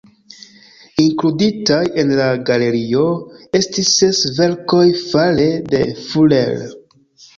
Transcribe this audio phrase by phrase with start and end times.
[1.03, 3.03] Inkluditaj en la galerio
[3.61, 6.69] estis ses verkoj fare de Fuller.